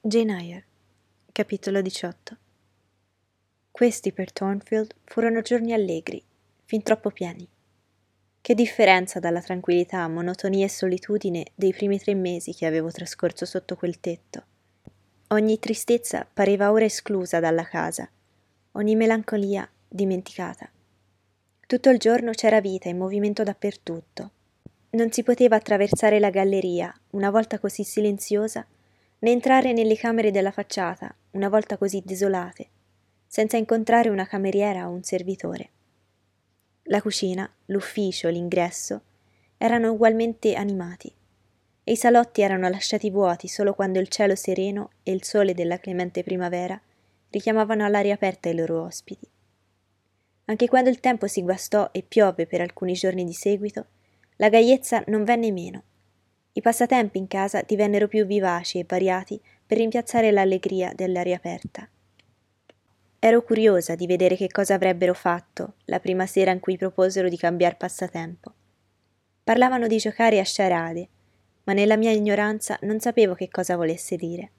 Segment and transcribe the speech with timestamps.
[0.00, 0.64] Jane Eyre,
[1.32, 2.36] capitolo 18
[3.72, 6.22] Questi per Thornfield furono giorni allegri,
[6.66, 7.46] fin troppo pieni.
[8.40, 13.74] Che differenza dalla tranquillità, monotonia e solitudine dei primi tre mesi che avevo trascorso sotto
[13.74, 14.44] quel tetto.
[15.30, 18.08] Ogni tristezza pareva ora esclusa dalla casa,
[18.72, 20.70] ogni melancolia dimenticata.
[21.66, 24.30] Tutto il giorno c'era vita e movimento dappertutto.
[24.90, 28.64] Non si poteva attraversare la galleria, una volta così silenziosa,
[29.20, 32.68] né entrare nelle camere della facciata, una volta così desolate,
[33.26, 35.70] senza incontrare una cameriera o un servitore.
[36.84, 39.02] La cucina, l'ufficio, l'ingresso
[39.58, 41.12] erano ugualmente animati
[41.82, 45.78] e i salotti erano lasciati vuoti solo quando il cielo sereno e il sole della
[45.78, 46.80] clemente primavera
[47.30, 49.28] richiamavano all'aria aperta i loro ospiti.
[50.44, 53.86] Anche quando il tempo si guastò e piove per alcuni giorni di seguito,
[54.36, 55.82] la gaiezza non venne meno
[56.58, 61.88] i passatempi in casa divennero più vivaci e variati per rimpiazzare l'allegria dell'aria aperta.
[63.20, 67.36] Ero curiosa di vedere che cosa avrebbero fatto la prima sera in cui proposero di
[67.36, 68.52] cambiar passatempo.
[69.44, 71.08] Parlavano di giocare a sciarade,
[71.62, 74.50] ma nella mia ignoranza non sapevo che cosa volesse dire.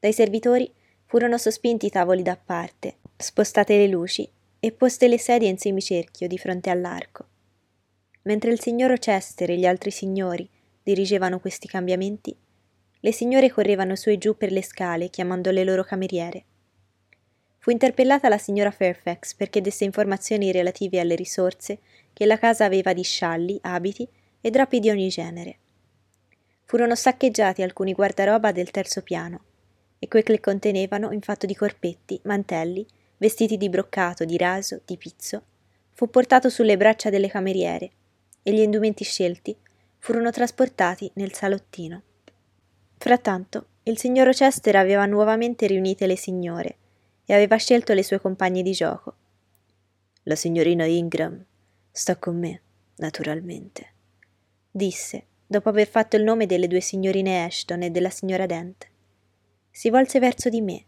[0.00, 0.72] Dai servitori
[1.04, 6.26] furono sospinti i tavoli da parte, spostate le luci e poste le sedie in semicerchio
[6.26, 7.26] di fronte all'arco.
[8.22, 10.50] Mentre il signor Chester e gli altri signori
[10.86, 12.32] dirigevano questi cambiamenti,
[13.00, 16.44] le signore correvano su e giù per le scale chiamando le loro cameriere.
[17.58, 21.80] Fu interpellata la signora Fairfax perché desse informazioni relative alle risorse
[22.12, 24.06] che la casa aveva di scialli, abiti
[24.40, 25.58] e drappi di ogni genere.
[26.64, 29.40] Furono saccheggiati alcuni guardaroba del terzo piano
[29.98, 34.96] e quei che contenevano in fatto di corpetti, mantelli, vestiti di broccato, di raso, di
[34.96, 35.42] pizzo,
[35.94, 37.90] fu portato sulle braccia delle cameriere
[38.44, 39.56] e gli indumenti scelti
[40.06, 42.00] furono trasportati nel salottino.
[42.96, 46.76] Frattanto, il signor Chester aveva nuovamente riunite le signore
[47.24, 49.16] e aveva scelto le sue compagne di gioco.
[50.22, 51.44] La signorina Ingram
[51.90, 52.60] sta con me,
[52.98, 53.94] naturalmente,
[54.70, 58.86] disse, dopo aver fatto il nome delle due signorine Ashton e della signora Dent.
[59.72, 60.84] Si volse verso di me.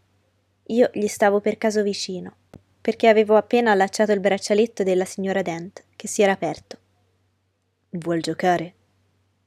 [0.67, 2.37] Io gli stavo per caso vicino,
[2.79, 6.77] perché avevo appena allacciato il braccialetto della signora Dent, che si era aperto.
[7.89, 8.75] Vuol giocare?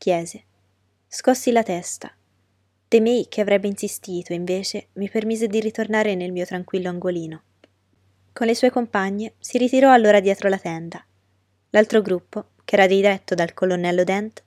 [0.02, 0.42] Chiese.
[1.06, 2.12] Scossi la testa.
[2.88, 7.42] Temei che avrebbe insistito, invece mi permise di ritornare nel mio tranquillo angolino.
[8.32, 11.04] Con le sue compagne si ritirò allora dietro la tenda.
[11.70, 14.42] L'altro gruppo, che era diretto dal colonnello Dent,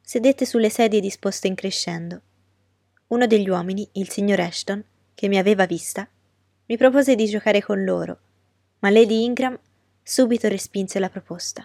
[0.00, 2.20] sedette sulle sedie disposte in crescendo.
[3.06, 4.84] Uno degli uomini, il signor Ashton,
[5.14, 6.08] che mi aveva vista,
[6.66, 8.18] mi propose di giocare con loro,
[8.80, 9.56] ma Lady Ingram
[10.02, 11.64] subito respinse la proposta.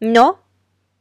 [0.00, 0.42] No?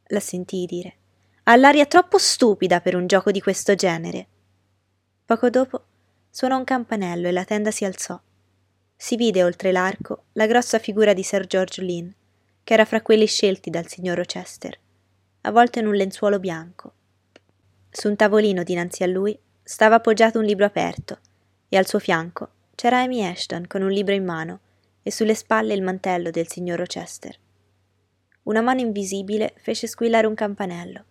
[0.08, 0.98] la sentii dire.
[1.46, 4.28] Ha l'aria troppo stupida per un gioco di questo genere.
[5.26, 5.84] Poco dopo
[6.30, 8.18] suonò un campanello e la tenda si alzò.
[8.96, 12.10] Si vide oltre l'arco la grossa figura di Sir George Lynn,
[12.64, 14.80] che era fra quelli scelti dal signor Rochester,
[15.42, 16.94] avvolto in un lenzuolo bianco.
[17.90, 21.20] Su un tavolino dinanzi a lui stava appoggiato un libro aperto
[21.68, 24.60] e al suo fianco c'era Amy Ashton con un libro in mano
[25.04, 27.38] e sulle spalle il mantello del signor Rochester.
[28.44, 31.06] Una mano invisibile fece squillare un campanello.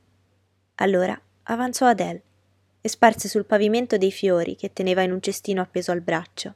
[0.82, 2.22] Allora avanzò Adele
[2.81, 6.54] e sparse sul pavimento dei fiori che teneva in un cestino appeso al braccio.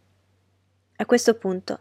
[0.96, 1.78] A questo punto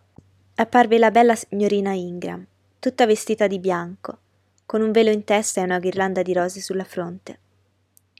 [0.53, 2.45] apparve la bella signorina Ingram,
[2.77, 4.19] tutta vestita di bianco,
[4.67, 7.39] con un velo in testa e una ghirlanda di rose sulla fronte.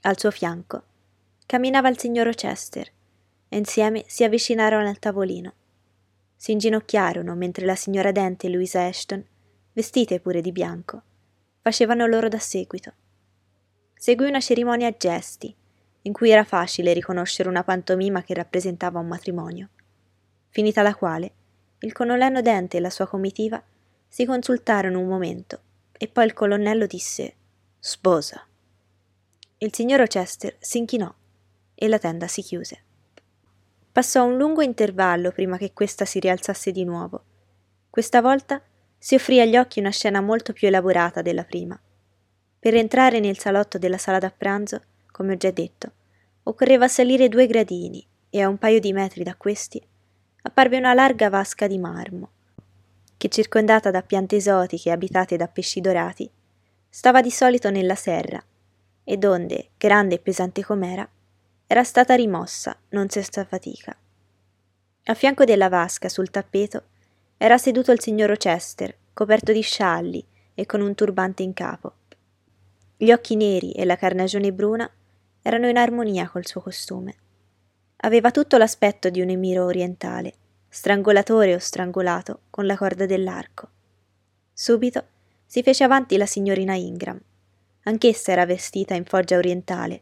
[0.02, 0.84] Al suo fianco
[1.46, 2.92] camminava il signor Rochester
[3.48, 5.54] e insieme si avvicinarono al tavolino.
[6.36, 9.24] Si inginocchiarono mentre la signora Dente e Louisa Ashton,
[9.74, 11.04] vestite pure di bianco,
[11.62, 12.94] facevano loro da seguito.
[14.06, 15.52] Seguì una cerimonia a gesti,
[16.04, 19.70] in cui era facile riconoscere una pantomima che rappresentava un matrimonio,
[20.50, 21.32] finita la quale
[21.80, 23.60] il colonnello Dente e la sua comitiva
[24.08, 25.60] si consultarono un momento
[25.92, 27.34] e poi il colonnello disse
[27.80, 28.46] Sposa.
[29.58, 31.12] Il signor Rochester si inchinò
[31.74, 32.84] e la tenda si chiuse.
[33.92, 37.24] Passò un lungo intervallo prima che questa si rialzasse di nuovo.
[37.90, 38.62] Questa volta
[39.00, 41.80] si offrì agli occhi una scena molto più elaborata della prima.
[42.66, 44.82] Per entrare nel salotto della sala da pranzo,
[45.12, 45.92] come ho già detto,
[46.46, 49.80] occorreva salire due gradini e a un paio di metri da questi
[50.42, 52.32] apparve una larga vasca di marmo,
[53.18, 56.28] che circondata da piante esotiche abitate da pesci dorati,
[56.90, 58.44] stava di solito nella serra,
[59.04, 61.08] e donde, grande e pesante com'era,
[61.68, 63.96] era stata rimossa, non senza fatica.
[65.04, 66.82] A fianco della vasca, sul tappeto,
[67.38, 70.26] era seduto il signor Rochester, coperto di scialli
[70.56, 71.94] e con un turbante in capo.
[72.98, 74.90] Gli occhi neri e la carnagione bruna
[75.42, 77.16] erano in armonia col suo costume.
[77.98, 80.34] aveva tutto l'aspetto di un emiro orientale,
[80.70, 83.70] strangolatore o strangolato con la corda dell'arco.
[84.54, 85.04] Subito
[85.46, 87.20] si fece avanti la signorina Ingram.
[87.84, 90.02] Anch'essa era vestita in foggia orientale,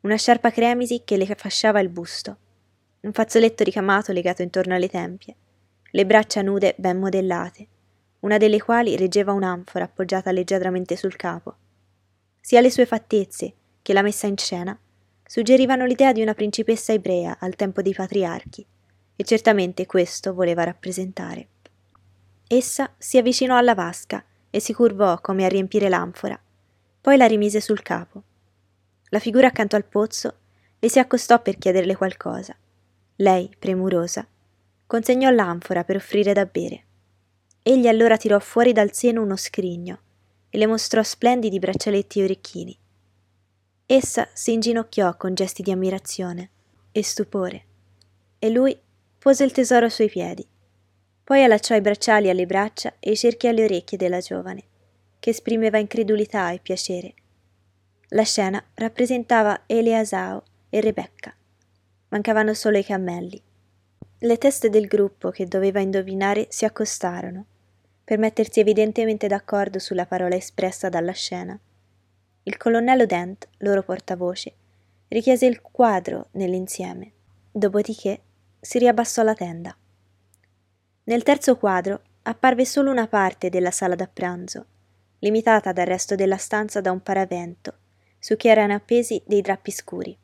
[0.00, 2.36] una sciarpa cremisi che le fasciava il busto,
[3.00, 5.34] un fazzoletto ricamato legato intorno alle tempie,
[5.90, 7.66] le braccia nude ben modellate,
[8.20, 11.56] una delle quali reggeva un'anfora appoggiata leggeramente sul capo.
[12.46, 14.78] Sia le sue fattezze che la messa in scena
[15.26, 18.66] suggerivano l'idea di una principessa ebrea al tempo dei patriarchi,
[19.16, 21.48] e certamente questo voleva rappresentare.
[22.46, 26.38] Essa si avvicinò alla vasca e si curvò come a riempire l'anfora,
[27.00, 28.22] poi la rimise sul capo.
[29.08, 30.34] La figura accanto al pozzo
[30.78, 32.54] le si accostò per chiederle qualcosa.
[33.16, 34.28] Lei, premurosa,
[34.86, 36.84] consegnò l'anfora per offrire da bere.
[37.62, 40.00] Egli allora tirò fuori dal seno uno scrigno
[40.54, 42.78] e le mostrò splendidi braccialetti e orecchini.
[43.86, 46.50] Essa si inginocchiò con gesti di ammirazione
[46.92, 47.64] e stupore,
[48.38, 48.78] e lui
[49.18, 50.46] pose il tesoro ai suoi piedi
[51.24, 54.62] poi allacciò i bracciali alle braccia e i cerchi alle orecchie della giovane,
[55.18, 57.14] che esprimeva incredulità e piacere.
[58.08, 61.34] La scena rappresentava Eleasao e Rebecca.
[62.08, 63.42] Mancavano solo i cammelli.
[64.18, 67.46] Le teste del gruppo che doveva indovinare si accostarono,
[68.04, 71.58] per mettersi evidentemente d'accordo sulla parola espressa dalla scena.
[72.42, 74.54] Il colonnello Dent, loro portavoce,
[75.08, 77.12] richiese il quadro nell'insieme,
[77.50, 78.20] dopodiché
[78.60, 79.74] si riabbassò la tenda.
[81.04, 84.66] Nel terzo quadro apparve solo una parte della sala da pranzo,
[85.20, 87.78] limitata dal resto della stanza da un paravento,
[88.18, 90.16] su cui erano appesi dei drappi scuri.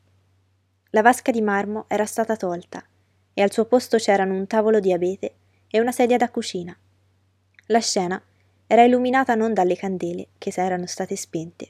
[0.91, 2.83] La vasca di marmo era stata tolta
[3.33, 5.35] e al suo posto c'erano un tavolo di abete
[5.67, 6.77] e una sedia da cucina.
[7.71, 8.21] La scena
[8.67, 11.69] era illuminata non dalle candele, che erano state spente,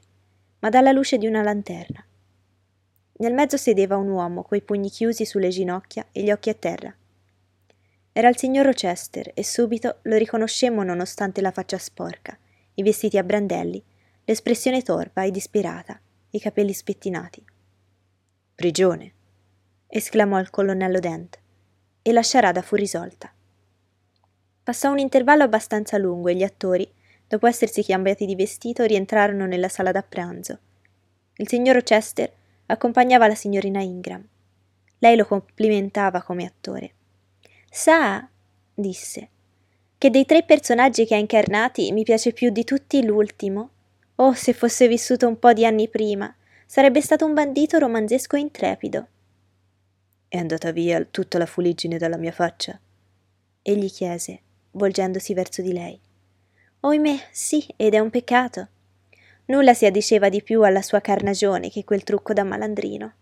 [0.60, 2.04] ma dalla luce di una lanterna.
[3.18, 6.92] Nel mezzo sedeva un uomo coi pugni chiusi sulle ginocchia e gli occhi a terra.
[8.14, 12.36] Era il signor Rochester e subito lo riconoscemmo nonostante la faccia sporca,
[12.74, 13.82] i vestiti a brandelli,
[14.26, 16.02] l'espressione torva e dispirata,
[16.32, 17.46] i capelli spettinati.
[18.56, 19.14] Prigione!
[19.86, 21.38] esclamò il colonnello Dent,
[22.02, 23.32] e la sciarada fu risolta.
[24.72, 26.90] Passò un intervallo abbastanza lungo e gli attori,
[27.28, 30.60] dopo essersi cambiati di vestito, rientrarono nella sala da pranzo.
[31.36, 32.32] Il signor Rochester
[32.68, 34.26] accompagnava la signorina Ingram.
[35.00, 36.94] Lei lo complimentava come attore.
[37.70, 38.26] Sa,
[38.74, 39.30] disse,
[39.98, 43.72] che dei tre personaggi che ha incarnati mi piace più di tutti l'ultimo.
[44.16, 46.34] Oh, se fosse vissuto un po' di anni prima,
[46.66, 49.08] sarebbe stato un bandito romanzesco intrepido.
[50.30, 52.80] È andata via tutta la fuliggine dalla mia faccia?
[53.64, 56.00] Egli chiese, volgendosi verso di lei.
[56.82, 58.68] Oimè, sì, ed è un peccato.
[59.46, 63.14] Nulla si addiceva di più alla sua carnagione che quel trucco da malandrino.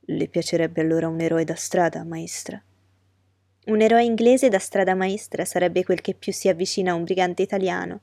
[0.00, 2.62] Le piacerebbe allora un eroe da strada, maestra?
[3.66, 7.42] Un eroe inglese da strada maestra sarebbe quel che più si avvicina a un brigante
[7.42, 8.00] italiano,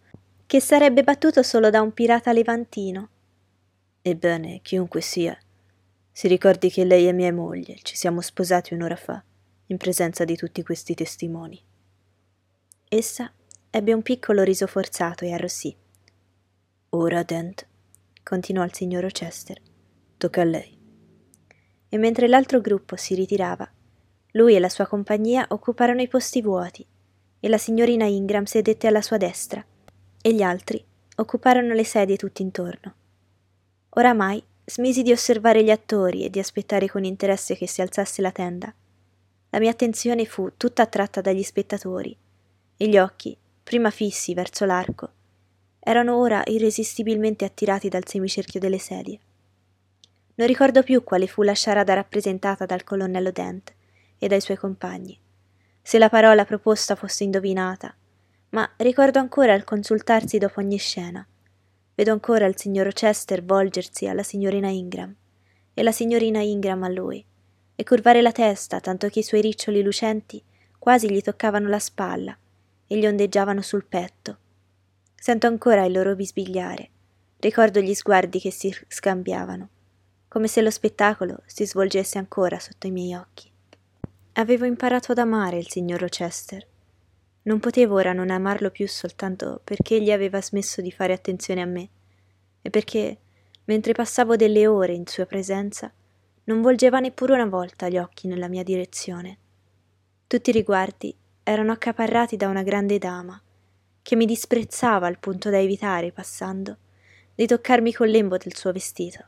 [0.48, 3.09] che sarebbe battuto solo da un pirata levantino.
[4.01, 5.38] Ebbene, chiunque sia,
[6.12, 9.24] si ricordi che lei è mia moglie, ci siamo sposati un'ora fa,
[9.68, 11.63] in presenza di tutti questi testimoni.
[12.93, 13.31] Essa
[13.69, 15.73] ebbe un piccolo riso forzato e arrossì.
[16.89, 17.65] Ora, Dent,
[18.21, 19.61] continuò il signor Rochester,
[20.17, 20.77] tocca a lei.
[21.88, 23.65] E mentre l'altro gruppo si ritirava,
[24.31, 26.86] lui e la sua compagnia occuparono i posti vuoti
[27.39, 29.65] e la signorina Ingram sedette alla sua destra
[30.21, 30.83] e gli altri
[31.15, 32.95] occuparono le sedie tutt'intorno.
[33.91, 38.33] Oramai smisi di osservare gli attori e di aspettare con interesse che si alzasse la
[38.33, 38.75] tenda.
[39.51, 42.17] La mia attenzione fu tutta attratta dagli spettatori
[42.81, 45.11] e gli occhi, prima fissi verso l'arco,
[45.77, 49.19] erano ora irresistibilmente attirati dal semicerchio delle sedie.
[50.33, 53.71] Non ricordo più quale fu la sciarada rappresentata dal colonnello Dent,
[54.17, 55.15] e dai suoi compagni,
[55.79, 57.95] se la parola proposta fosse indovinata,
[58.50, 61.23] ma ricordo ancora il consultarsi dopo ogni scena.
[61.93, 65.15] Vedo ancora il signor Rochester volgersi alla signorina Ingram
[65.75, 67.23] e la signorina Ingram a lui,
[67.75, 70.43] e curvare la testa tanto che i suoi riccioli lucenti
[70.79, 72.35] quasi gli toccavano la spalla
[72.91, 74.38] e gli ondeggiavano sul petto.
[75.15, 76.89] Sento ancora il loro bisbigliare,
[77.39, 79.69] ricordo gli sguardi che si scambiavano,
[80.27, 83.50] come se lo spettacolo si svolgesse ancora sotto i miei occhi.
[84.33, 86.67] Avevo imparato ad amare il signor Rochester.
[87.43, 91.65] Non potevo ora non amarlo più soltanto perché egli aveva smesso di fare attenzione a
[91.65, 91.89] me
[92.62, 93.17] e perché,
[93.65, 95.89] mentre passavo delle ore in sua presenza,
[96.43, 99.38] non volgeva neppure una volta gli occhi nella mia direzione.
[100.27, 103.41] Tutti i riguardi erano accaparrati da una grande dama,
[104.01, 106.77] che mi disprezzava al punto da evitare, passando,
[107.36, 109.25] di toccarmi col lembo del suo vestito.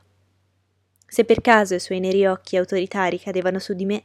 [1.06, 4.04] Se per caso i suoi neri occhi autoritari cadevano su di me,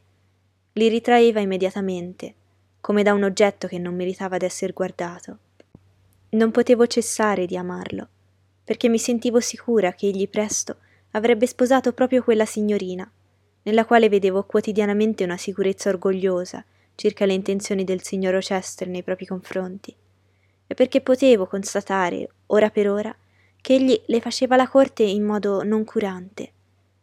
[0.74, 2.34] li ritraeva immediatamente,
[2.82, 5.38] come da un oggetto che non meritava d'essere guardato.
[6.30, 8.08] Non potevo cessare di amarlo,
[8.64, 10.78] perché mi sentivo sicura che egli presto
[11.12, 13.10] avrebbe sposato proprio quella signorina,
[13.64, 16.64] nella quale vedevo quotidianamente una sicurezza orgogliosa
[17.00, 19.96] circa le intenzioni del signor Rochester nei propri confronti,
[20.68, 23.16] e perché potevo constatare, ora per ora,
[23.62, 26.52] che egli le faceva la corte in modo non curante,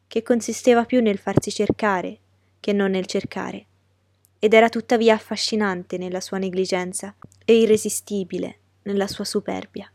[0.06, 2.18] che consisteva più nel farsi cercare
[2.60, 3.66] che non nel cercare,
[4.38, 9.90] ed era tuttavia affascinante nella sua negligenza e irresistibile nella sua superbia.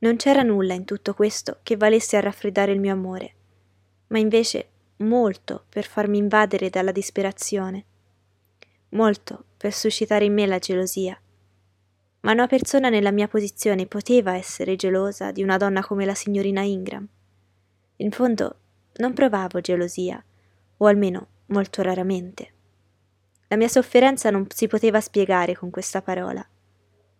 [0.00, 3.34] Non c'era nulla in tutto questo che valesse a raffreddare il mio amore,
[4.08, 7.84] ma invece molto per farmi invadere dalla disperazione,
[8.90, 11.20] molto per suscitare in me la gelosia.
[12.20, 16.62] Ma una persona nella mia posizione poteva essere gelosa di una donna come la signorina
[16.62, 17.06] Ingram.
[17.96, 18.56] In fondo
[18.96, 20.22] non provavo gelosia,
[20.78, 22.52] o almeno molto raramente.
[23.48, 26.46] La mia sofferenza non si poteva spiegare con questa parola.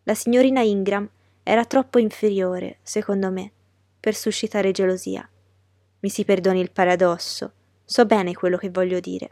[0.05, 1.09] La signorina Ingram
[1.43, 3.53] era troppo inferiore, secondo me,
[3.99, 5.29] per suscitare gelosia.
[6.01, 7.53] Mi si perdoni il paradosso,
[7.85, 9.31] so bene quello che voglio dire.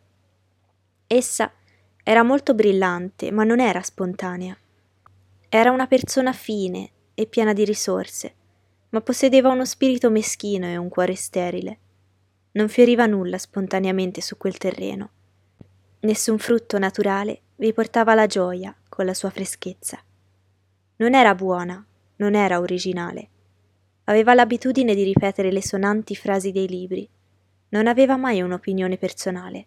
[1.07, 1.51] Essa
[2.09, 4.57] era molto brillante, ma non era spontanea.
[5.47, 8.35] Era una persona fine e piena di risorse,
[8.89, 11.79] ma possedeva uno spirito meschino e un cuore sterile.
[12.53, 15.11] Non fioriva nulla spontaneamente su quel terreno.
[16.01, 20.03] Nessun frutto naturale vi portava la gioia con la sua freschezza.
[20.97, 21.85] Non era buona,
[22.17, 23.29] non era originale.
[24.05, 27.07] Aveva l'abitudine di ripetere le sonanti frasi dei libri.
[27.69, 29.67] Non aveva mai un'opinione personale.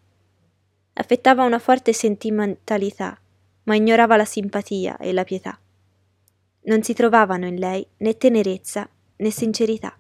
[0.93, 3.19] Affettava una forte sentimentalità,
[3.63, 5.60] ma ignorava la simpatia e la pietà.
[6.63, 9.98] Non si trovavano in lei né tenerezza né sincerità.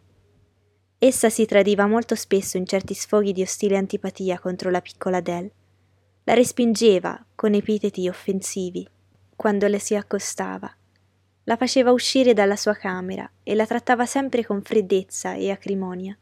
[0.97, 5.51] Essa si tradiva molto spesso in certi sfoghi di ostile antipatia contro la piccola Adele.
[6.25, 8.87] La respingeva con epiteti offensivi
[9.35, 10.71] quando le si accostava
[11.45, 16.15] la faceva uscire dalla sua camera e la trattava sempre con freddezza e acrimonia.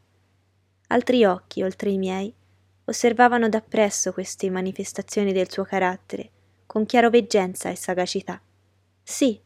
[0.87, 2.33] Altri occhi, oltre i miei,
[2.89, 6.31] osservavano dappresso queste manifestazioni del suo carattere
[6.65, 8.39] con chiaroveggenza e sagacità.
[9.01, 9.41] Sì,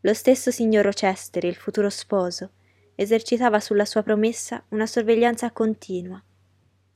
[0.00, 2.50] lo stesso signor Rochester, il futuro sposo,
[2.96, 6.20] esercitava sulla sua promessa una sorveglianza continua.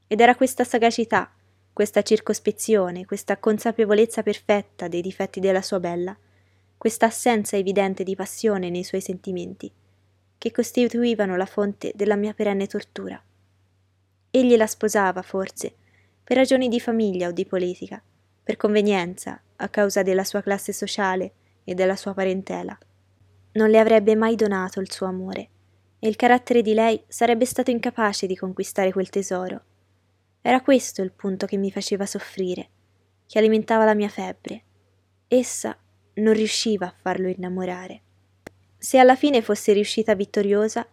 [0.09, 1.33] Ed era questa sagacità,
[1.73, 6.17] questa circospezione, questa consapevolezza perfetta dei difetti della sua bella,
[6.77, 9.71] questa assenza evidente di passione nei suoi sentimenti,
[10.39, 13.23] che costituivano la fonte della mia perenne tortura.
[14.31, 15.75] Egli la sposava, forse,
[16.29, 18.03] per ragioni di famiglia o di politica,
[18.43, 21.33] per convenienza, a causa della sua classe sociale
[21.65, 22.77] e della sua parentela.
[23.53, 25.49] Non le avrebbe mai donato il suo amore,
[25.99, 29.63] e il carattere di lei sarebbe stato incapace di conquistare quel tesoro.
[30.43, 32.69] Era questo il punto che mi faceva soffrire,
[33.27, 34.65] che alimentava la mia febbre.
[35.29, 35.79] Essa
[36.17, 38.03] non riusciva a farlo innamorare.
[38.77, 40.87] Se alla fine fosse riuscita vittoriosa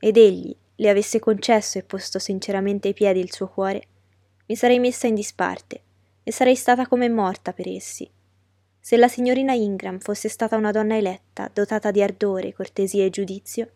[0.00, 3.84] ed egli le avesse concesso e posto sinceramente ai piedi il suo cuore,
[4.50, 5.80] mi sarei messa in disparte
[6.24, 8.10] e sarei stata come morta per essi.
[8.80, 13.70] Se la signorina Ingram fosse stata una donna eletta, dotata di ardore, cortesia e giudizio,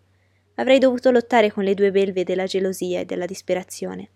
[0.57, 4.09] avrei dovuto lottare con le due belve della gelosia e della disperazione.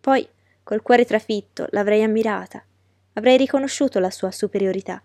[0.00, 0.28] Poi,
[0.64, 2.64] col cuore trafitto, l'avrei ammirata,
[3.12, 5.00] avrei riconosciuto la sua superiorità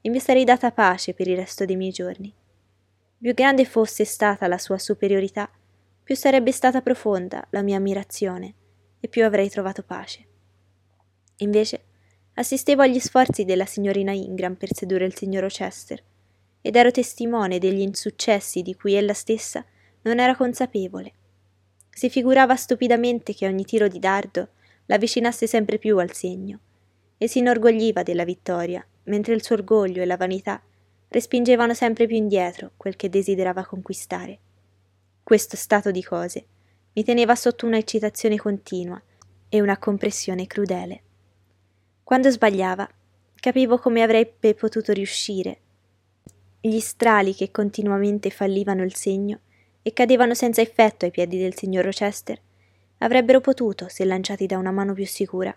[0.00, 2.32] e mi sarei data pace per il resto dei miei giorni.
[3.18, 5.50] Più grande fosse stata la sua superiorità,
[6.04, 8.54] più sarebbe stata profonda la mia ammirazione
[9.00, 10.26] e più avrei trovato pace.
[11.38, 11.84] Invece,
[12.34, 16.02] assistevo agli sforzi della signorina Ingram per sedurre il signor Rochester
[16.60, 19.64] ed ero testimone degli insuccessi di cui ella stessa
[20.02, 21.12] non era consapevole.
[21.90, 24.50] Si figurava stupidamente che ogni tiro di dardo
[24.86, 26.60] l'avvicinasse sempre più al segno
[27.16, 30.62] e si inorgogliva della vittoria mentre il suo orgoglio e la vanità
[31.08, 34.38] respingevano sempre più indietro quel che desiderava conquistare.
[35.22, 36.46] Questo stato di cose
[36.92, 39.00] mi teneva sotto una eccitazione continua
[39.48, 41.02] e una compressione crudele.
[42.02, 42.88] Quando sbagliava,
[43.34, 45.58] capivo come avrebbe potuto riuscire.
[46.60, 49.40] Gli strali che continuamente fallivano il segno
[49.82, 52.40] e cadevano senza effetto ai piedi del signor Rochester
[52.98, 55.56] avrebbero potuto, se lanciati da una mano più sicura,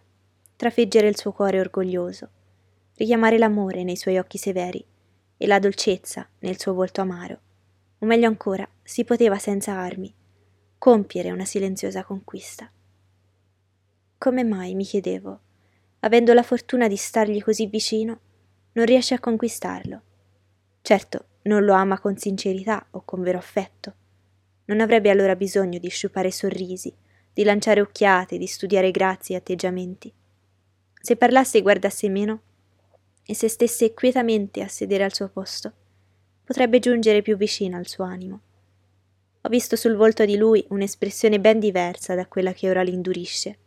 [0.55, 2.29] trafiggere il suo cuore orgoglioso
[2.95, 4.83] richiamare l'amore nei suoi occhi severi
[5.37, 7.39] e la dolcezza nel suo volto amaro,
[7.99, 10.13] o meglio ancora, si poteva senza armi
[10.83, 12.69] compiere una silenziosa conquista.
[14.17, 15.39] Come mai, mi chiedevo,
[16.01, 18.19] avendo la fortuna di stargli così vicino,
[18.73, 20.01] non riesce a conquistarlo?
[20.81, 23.93] Certo, non lo ama con sincerità o con vero affetto.
[24.65, 26.93] Non avrebbe allora bisogno di sciupare sorrisi,
[27.31, 30.13] di lanciare occhiate, di studiare grazie e atteggiamenti.
[30.99, 32.41] Se parlasse e guardasse meno,
[33.25, 35.71] e se stesse quietamente a sedere al suo posto,
[36.43, 38.41] potrebbe giungere più vicino al suo animo.
[39.45, 43.57] Ho visto sul volto di lui un'espressione ben diversa da quella che ora l'indurisce,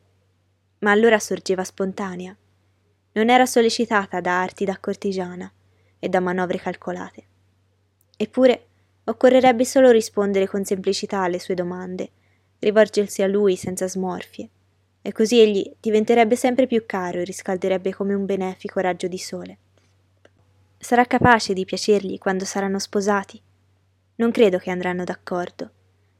[0.78, 2.34] ma allora sorgeva spontanea.
[3.12, 5.52] Non era sollecitata da arti da cortigiana
[5.98, 7.24] e da manovre calcolate.
[8.16, 8.66] Eppure
[9.04, 12.10] occorrerebbe solo rispondere con semplicità alle sue domande,
[12.58, 14.48] rivolgersi a lui senza smorfie,
[15.02, 19.58] e così egli diventerebbe sempre più caro e riscalderebbe come un benefico raggio di sole.
[20.78, 23.40] Sarà capace di piacergli quando saranno sposati?
[24.16, 25.70] Non credo che andranno d'accordo,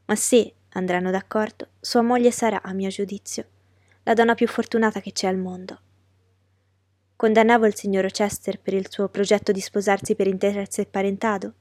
[0.05, 3.47] ma se andranno d'accordo, sua moglie sarà, a mio giudizio,
[4.03, 5.81] la donna più fortunata che c'è al mondo.
[7.17, 11.55] Condannavo il signor Chester per il suo progetto di sposarsi per interesse e parentado?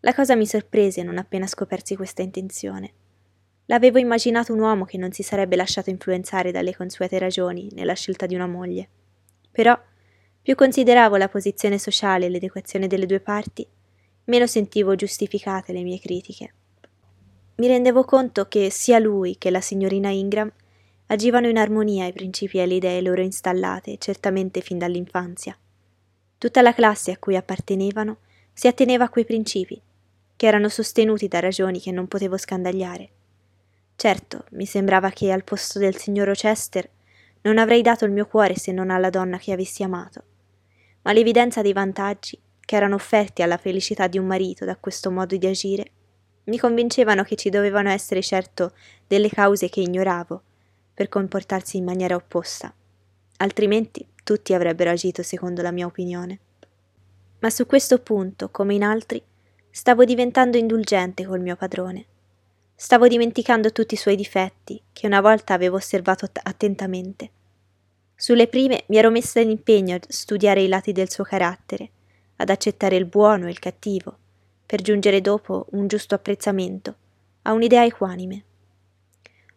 [0.00, 2.92] La cosa mi sorprese non appena scopersi questa intenzione.
[3.66, 8.26] L'avevo immaginato un uomo che non si sarebbe lasciato influenzare dalle consuete ragioni nella scelta
[8.26, 8.86] di una moglie.
[9.50, 9.80] Però,
[10.42, 13.66] più consideravo la posizione sociale e l'educazione delle due parti,
[14.24, 16.54] meno sentivo giustificate le mie critiche.
[17.56, 20.50] Mi rendevo conto che sia lui che la signorina Ingram
[21.06, 25.56] agivano in armonia ai principi e alle idee loro installate, certamente fin dall'infanzia.
[26.38, 28.18] Tutta la classe a cui appartenevano
[28.52, 29.80] si atteneva a quei principi,
[30.36, 33.10] che erano sostenuti da ragioni che non potevo scandagliare.
[33.96, 36.88] Certo, mi sembrava che al posto del signor Rochester
[37.42, 40.22] non avrei dato il mio cuore se non alla donna che avessi amato,
[41.02, 45.36] ma l'evidenza dei vantaggi che erano offerti alla felicità di un marito da questo modo
[45.36, 45.90] di agire,
[46.44, 48.72] mi convincevano che ci dovevano essere certo
[49.06, 50.42] delle cause che ignoravo
[50.94, 52.74] per comportarsi in maniera opposta,
[53.38, 56.38] altrimenti tutti avrebbero agito secondo la mia opinione.
[57.40, 59.22] Ma su questo punto, come in altri,
[59.70, 62.06] stavo diventando indulgente col mio padrone.
[62.74, 67.30] Stavo dimenticando tutti i suoi difetti, che una volta avevo osservato attentamente.
[68.14, 71.90] Sulle prime mi ero messa in impegno a studiare i lati del suo carattere,
[72.42, 74.18] ad accettare il buono e il cattivo,
[74.66, 76.96] per giungere dopo un giusto apprezzamento,
[77.42, 78.44] a un'idea equanime.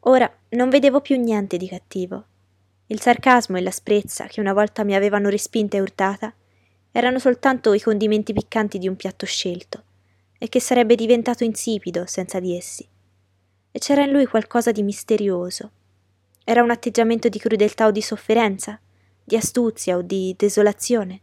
[0.02, 2.26] Ora non vedevo più niente di cattivo.
[2.88, 6.32] Il sarcasmo e l'asprezza che una volta mi avevano respinta e urtata
[6.92, 9.84] erano soltanto i condimenti piccanti di un piatto scelto,
[10.38, 12.88] e che sarebbe diventato insipido senza di essi.
[13.72, 15.72] E c'era in lui qualcosa di misterioso.
[16.44, 18.80] Era un atteggiamento di crudeltà o di sofferenza,
[19.24, 21.22] di astuzia o di desolazione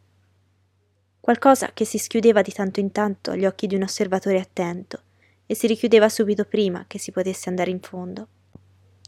[1.22, 5.02] qualcosa che si schiudeva di tanto in tanto agli occhi di un osservatore attento
[5.46, 8.26] e si richiudeva subito prima che si potesse andare in fondo.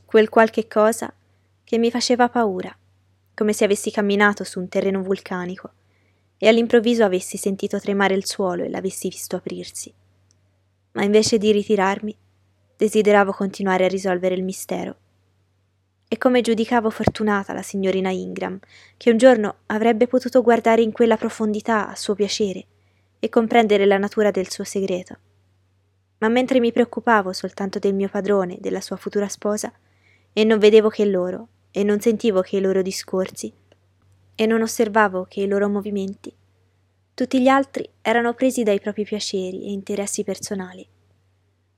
[0.04, 1.12] Quel qualche cosa
[1.64, 2.72] che mi faceva paura,
[3.34, 5.72] come se avessi camminato su un terreno vulcanico
[6.38, 9.92] e all'improvviso avessi sentito tremare il suolo e l'avessi visto aprirsi.
[10.92, 12.16] Ma invece di ritirarmi,
[12.76, 14.98] desideravo continuare a risolvere il mistero
[16.08, 18.58] e come giudicavo fortunata la signorina Ingram,
[18.96, 22.66] che un giorno avrebbe potuto guardare in quella profondità a suo piacere
[23.18, 25.16] e comprendere la natura del suo segreto.
[26.18, 29.72] Ma mentre mi preoccupavo soltanto del mio padrone della sua futura sposa,
[30.32, 33.52] e non vedevo che loro, e non sentivo che i loro discorsi,
[34.34, 36.32] e non osservavo che i loro movimenti,
[37.14, 40.84] tutti gli altri erano presi dai propri piaceri e interessi personali.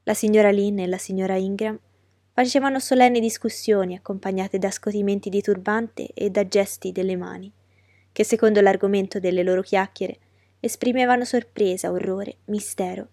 [0.05, 1.79] La signora Lynn e la signora Ingram
[2.37, 7.51] facevano solenni discussioni accompagnate da scotimenti di turbante e da gesti delle mani,
[8.13, 10.19] che secondo l'argomento delle loro chiacchiere
[10.61, 13.09] esprimevano sorpresa, orrore, mistero,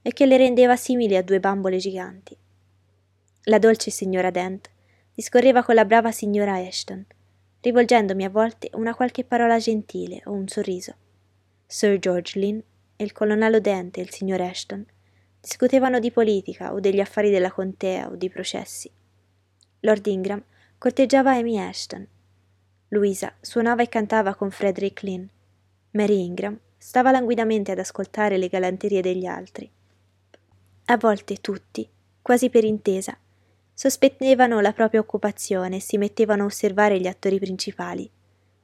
[0.00, 2.34] e che le rendeva simili a due bambole giganti.
[3.42, 4.70] La dolce signora Dent
[5.14, 7.04] discorreva con la brava signora Ashton,
[7.60, 10.94] rivolgendomi a volte una qualche parola gentile o un sorriso.
[11.66, 12.58] Sir George Lynn
[12.96, 14.86] e il colonnello Dent e il signor Ashton
[15.42, 18.88] Discutevano di politica o degli affari della contea o di processi.
[19.80, 20.40] Lord Ingram
[20.78, 22.06] corteggiava Amy Ashton.
[22.90, 25.26] Louisa suonava e cantava con Frederick Lynn.
[25.90, 29.68] Mary Ingram stava languidamente ad ascoltare le galanterie degli altri.
[30.84, 31.90] A volte tutti,
[32.22, 33.18] quasi per intesa,
[33.74, 38.08] sospettevano la propria occupazione e si mettevano a osservare gli attori principali,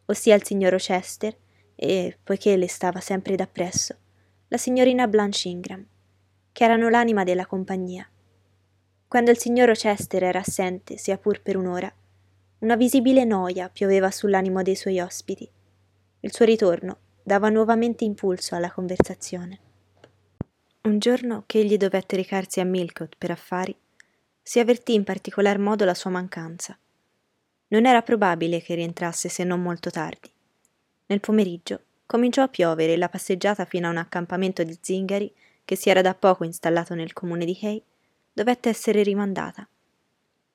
[0.05, 1.37] ossia il signor Rochester
[1.75, 3.97] e, poiché le stava sempre dappresso,
[4.47, 5.85] la signorina Blanche Ingram
[6.59, 8.05] che erano l'anima della compagnia.
[9.07, 11.88] Quando il signor Rochester era assente, sia pur per un'ora,
[12.59, 15.49] una visibile noia pioveva sull'animo dei suoi ospiti.
[16.18, 19.61] Il suo ritorno dava nuovamente impulso alla conversazione.
[20.83, 23.77] Un giorno che egli dovette recarsi a Milcott per affari,
[24.42, 26.77] si avvertì in particolar modo la sua mancanza.
[27.68, 30.29] Non era probabile che rientrasse se non molto tardi.
[31.07, 35.33] Nel pomeriggio cominciò a piovere e la passeggiata fino a un accampamento di zingari
[35.68, 37.83] che si era da poco installato nel comune di Hay,
[38.33, 39.68] dovette essere rimandata.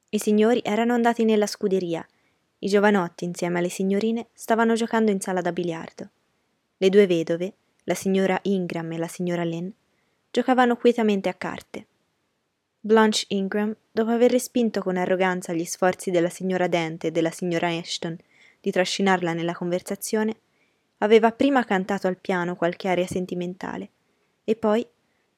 [0.10, 2.04] I signori erano andati nella scuderia.
[2.58, 6.10] I giovanotti, insieme alle signorine, stavano giocando in sala da biliardo.
[6.78, 9.69] Le due vedove, la signora Ingram e la signora Lynn,
[10.32, 11.86] giocavano quietamente a carte.
[12.80, 17.67] Blanche Ingram, dopo aver respinto con arroganza gli sforzi della signora Dente e della signora
[17.67, 18.17] Ashton
[18.60, 20.38] di trascinarla nella conversazione,
[20.97, 23.91] aveva prima cantato al piano qualche aria sentimentale
[24.43, 24.86] e poi,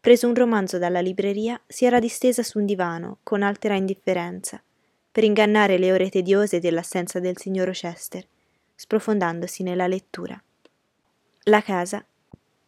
[0.05, 4.61] preso un romanzo dalla libreria, si era distesa su un divano con altera indifferenza,
[5.11, 8.23] per ingannare le ore tediose dell'assenza del signor Rochester,
[8.75, 10.39] sprofondandosi nella lettura.
[11.45, 12.05] La casa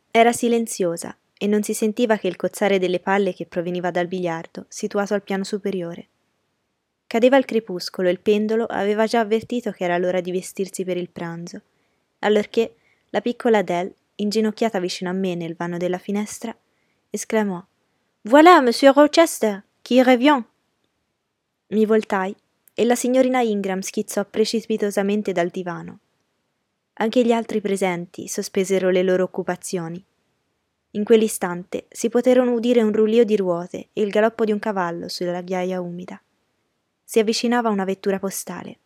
[0.09, 4.65] era silenziosa e non si sentiva che il cozzare delle palle che proveniva dal biliardo,
[4.67, 6.07] situato al piano superiore.
[7.05, 10.97] Cadeva il crepuscolo e il pendolo aveva già avvertito che era l'ora di vestirsi per
[10.97, 11.61] il pranzo,
[12.21, 12.77] allorché
[13.11, 16.57] la piccola Adele, inginocchiata vicino a me nel vano della finestra,
[17.09, 17.63] esclamò
[18.23, 20.43] Voilà, monsieur Rochester, qui revient.
[21.67, 22.35] Mi voltai
[22.73, 25.99] e la signorina Ingram schizzò precipitosamente dal divano.
[26.99, 30.03] Anche gli altri presenti sospesero le loro occupazioni.
[30.91, 35.07] In quell'istante si poterono udire un rullio di ruote e il galoppo di un cavallo
[35.09, 36.21] sulla ghiaia umida.
[37.03, 38.79] Si avvicinava una vettura postale.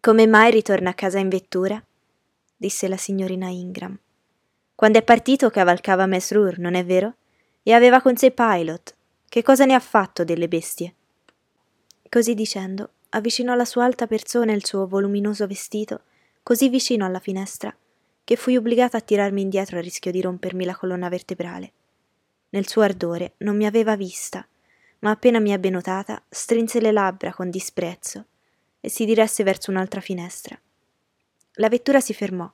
[0.00, 1.82] Come mai ritorna a casa in vettura?
[2.56, 3.98] disse la signorina Ingram.
[4.74, 7.14] Quando è partito cavalcava Mesrur, non è vero?
[7.62, 8.94] E aveva con sé Pilot.
[9.28, 10.94] Che cosa ne ha fatto delle bestie?
[12.08, 16.02] Così dicendo, avvicinò alla sua alta persona il suo voluminoso vestito,
[16.42, 17.74] così vicino alla finestra
[18.24, 21.72] che fui obbligata a tirarmi indietro a rischio di rompermi la colonna vertebrale.
[22.50, 24.46] Nel suo ardore non mi aveva vista,
[25.00, 28.24] ma appena mi ebbe notata, strinse le labbra con disprezzo
[28.80, 30.58] e si diresse verso un'altra finestra.
[31.56, 32.50] La vettura si fermò.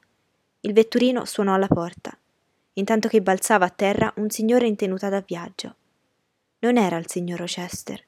[0.63, 2.15] Il vetturino suonò alla porta,
[2.75, 5.75] intanto che balzava a terra un signore in tenuta da viaggio.
[6.59, 8.05] Non era il signor Rochester,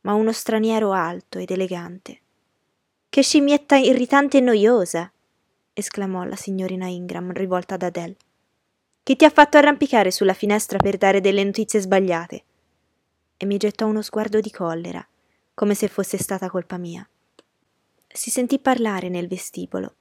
[0.00, 2.20] ma uno straniero alto ed elegante.
[3.08, 5.08] Che scimmietta irritante e noiosa!
[5.72, 8.16] esclamò la signorina Ingram rivolta ad Adele.
[9.04, 12.42] Chi ti ha fatto arrampicare sulla finestra per dare delle notizie sbagliate?
[13.36, 15.06] E mi gettò uno sguardo di collera,
[15.54, 17.08] come se fosse stata colpa mia.
[18.08, 19.94] Si sentì parlare nel vestibolo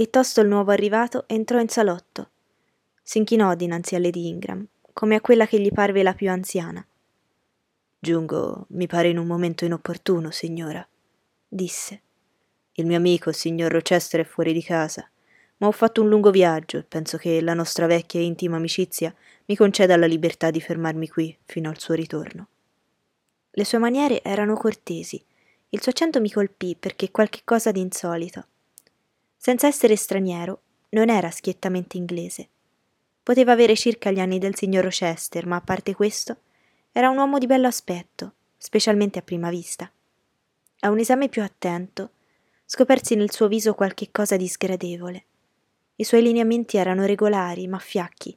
[0.00, 2.30] e tosto il nuovo arrivato entrò in salotto.
[3.02, 6.86] Si inchinò dinanzi a Lady Ingram, come a quella che gli parve la più anziana.
[7.98, 10.86] Giungo, mi pare in un momento inopportuno, signora,
[11.48, 12.00] disse.
[12.74, 15.04] Il mio amico, signor Rochester, è fuori di casa,
[15.56, 19.12] ma ho fatto un lungo viaggio e penso che la nostra vecchia e intima amicizia
[19.46, 22.46] mi conceda la libertà di fermarmi qui fino al suo ritorno.
[23.50, 25.20] Le sue maniere erano cortesi,
[25.70, 28.46] il suo accento mi colpì perché qualche cosa di insolito.
[29.40, 32.48] Senza essere straniero, non era schiettamente inglese.
[33.22, 36.38] Poteva avere circa gli anni del signor Rochester, ma a parte questo,
[36.90, 39.90] era un uomo di bello aspetto, specialmente a prima vista.
[40.80, 42.10] A un esame più attento,
[42.64, 45.24] scopersi nel suo viso qualche cosa di sgradevole.
[45.96, 48.36] I suoi lineamenti erano regolari, ma fiacchi,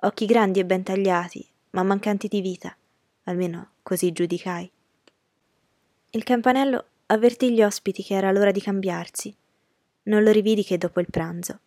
[0.00, 2.76] occhi grandi e ben tagliati, ma mancanti di vita,
[3.24, 4.70] almeno così giudicai.
[6.10, 9.34] Il campanello avvertì gli ospiti che era l'ora di cambiarsi.
[10.04, 11.60] Non lo rividi che dopo il pranzo.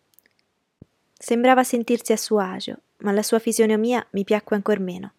[1.12, 5.12] Sembrava sentirsi a suo agio, ma la sua fisionomia mi piacque ancor meno.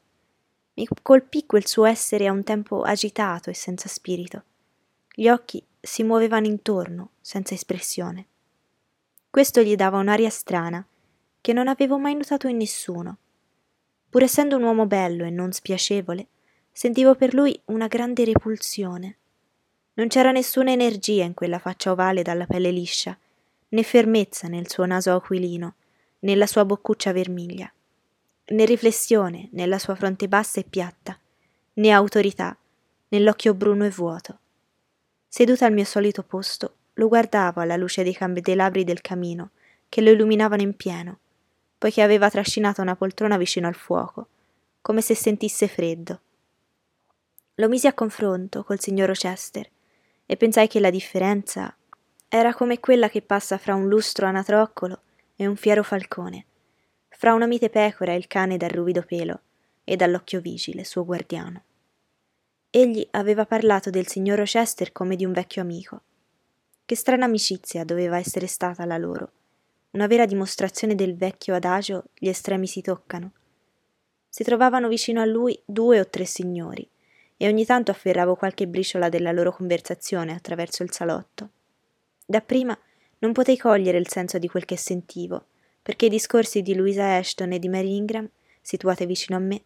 [0.75, 4.43] Mi colpì quel suo essere a un tempo agitato e senza spirito.
[5.13, 8.25] Gli occhi si muovevano intorno, senza espressione.
[9.29, 10.85] Questo gli dava un'aria strana,
[11.41, 13.17] che non avevo mai notato in nessuno.
[14.09, 16.27] Pur essendo un uomo bello e non spiacevole,
[16.71, 19.17] sentivo per lui una grande repulsione.
[19.99, 23.17] Non c'era nessuna energia in quella faccia ovale dalla pelle liscia,
[23.67, 25.75] né fermezza nel suo naso aquilino,
[26.19, 27.69] nella sua boccuccia vermiglia,
[28.45, 31.19] né riflessione nella sua fronte bassa e piatta,
[31.73, 32.55] né autorità
[33.09, 34.39] nell'occhio bruno e vuoto.
[35.27, 39.49] Seduta al mio solito posto, lo guardavo alla luce dei candelabri del camino,
[39.89, 41.19] che lo illuminavano in pieno,
[41.77, 44.27] poiché aveva trascinato una poltrona vicino al fuoco,
[44.79, 46.21] come se sentisse freddo.
[47.55, 49.69] Lo misi a confronto col signor Rochester
[50.31, 51.75] e pensai che la differenza
[52.27, 55.01] era come quella che passa fra un lustro anatroccolo
[55.35, 56.45] e un fiero falcone,
[57.07, 59.41] fra una mite pecora e il cane dal ruvido pelo
[59.83, 61.63] e dall'occhio vigile, suo guardiano.
[62.69, 66.01] Egli aveva parlato del signor Rochester come di un vecchio amico.
[66.85, 69.31] Che strana amicizia doveva essere stata la loro,
[69.91, 73.31] una vera dimostrazione del vecchio adagio gli estremi si toccano.
[74.29, 76.87] Si trovavano vicino a lui due o tre signori,
[77.41, 81.51] e ogni tanto afferravo qualche briciola della loro conversazione attraverso il salotto.
[82.25, 82.77] Dapprima
[83.19, 85.45] non potei cogliere il senso di quel che sentivo,
[85.81, 89.63] perché i discorsi di Louisa Ashton e di Mary Ingram, situate vicino a me,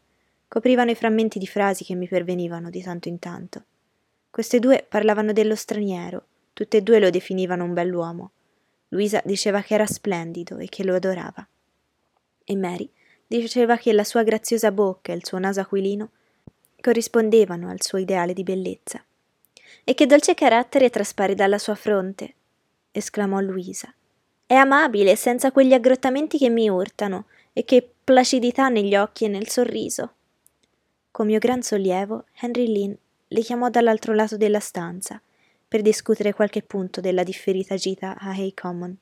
[0.48, 3.64] coprivano i frammenti di frasi che mi pervenivano di tanto in tanto.
[4.30, 8.32] Queste due parlavano dello straniero, tutte e due lo definivano un bell'uomo.
[8.90, 11.48] Luisa diceva che era splendido e che lo adorava.
[12.44, 12.88] E Mary
[13.26, 16.12] diceva che la sua graziosa bocca e il suo naso aquilino
[16.84, 19.02] corrispondevano al suo ideale di bellezza.
[19.86, 22.34] E che dolce carattere traspare dalla sua fronte,
[22.92, 23.94] esclamò Luisa.
[24.46, 29.48] È amabile, senza quegli aggrottamenti che mi urtano, e che placidità negli occhi e nel
[29.48, 30.14] sorriso.
[31.10, 32.94] Con mio gran sollievo, Henry Lynn
[33.28, 35.22] le chiamò dall'altro lato della stanza
[35.66, 38.96] per discutere qualche punto della differita gita a Hay Common.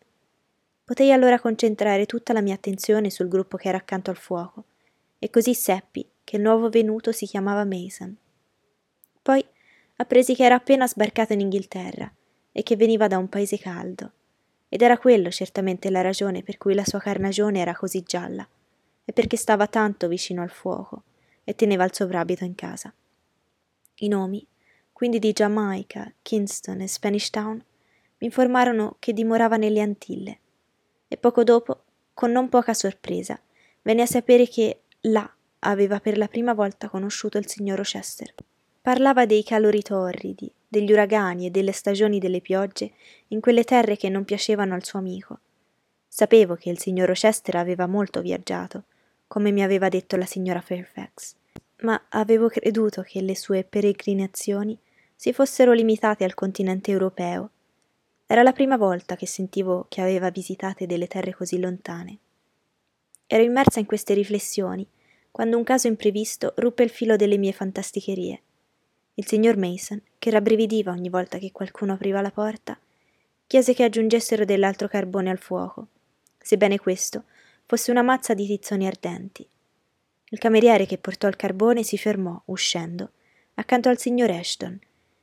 [0.83, 4.65] Potei allora concentrare tutta la mia attenzione sul gruppo che era accanto al fuoco,
[5.23, 8.17] e così seppi che il nuovo venuto si chiamava Mason.
[9.21, 9.45] Poi
[9.97, 12.11] appresi che era appena sbarcato in Inghilterra
[12.51, 14.11] e che veniva da un paese caldo,
[14.67, 18.47] ed era quello certamente la ragione per cui la sua carnagione era così gialla,
[19.05, 21.03] e perché stava tanto vicino al fuoco
[21.43, 22.91] e teneva il soprabito in casa.
[23.97, 24.43] I nomi,
[24.91, 30.39] quindi di Giamaica, Kingston e Spanish Town, mi informarono che dimorava nelle Antille,
[31.07, 31.83] e poco dopo,
[32.15, 33.39] con non poca sorpresa,
[33.83, 38.33] venne a sapere che là aveva per la prima volta conosciuto il signor Rochester.
[38.81, 42.91] Parlava dei calori torridi, degli uragani e delle stagioni delle piogge
[43.29, 45.39] in quelle terre che non piacevano al suo amico.
[46.07, 48.83] Sapevo che il signor Rochester aveva molto viaggiato,
[49.27, 51.35] come mi aveva detto la signora Fairfax,
[51.81, 54.77] ma avevo creduto che le sue peregrinazioni
[55.15, 57.49] si fossero limitate al continente europeo.
[58.25, 62.17] Era la prima volta che sentivo che aveva visitate delle terre così lontane.
[63.33, 64.85] Ero immersa in queste riflessioni
[65.31, 68.41] quando un caso imprevisto ruppe il filo delle mie fantasticherie.
[69.13, 72.77] Il signor Mason, che rabbrividiva ogni volta che qualcuno apriva la porta,
[73.47, 75.87] chiese che aggiungessero dell'altro carbone al fuoco,
[76.37, 77.23] sebbene questo
[77.67, 79.47] fosse una mazza di tizzoni ardenti.
[80.25, 83.11] Il cameriere che portò il carbone si fermò, uscendo,
[83.53, 84.77] accanto al signor Ashton,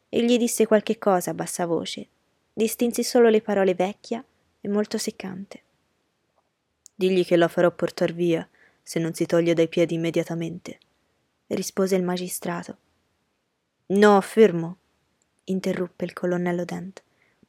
[0.08, 2.06] e gli disse qualche cosa a bassa voce.
[2.54, 4.24] Distinsi solo le parole vecchia
[4.62, 5.64] e molto seccante.
[7.00, 8.48] Digli che la farò portar via,
[8.82, 10.80] se non si toglie dai piedi immediatamente,
[11.46, 12.76] rispose il magistrato.
[13.86, 14.78] No, fermo,
[15.44, 17.00] interruppe il colonnello Dent.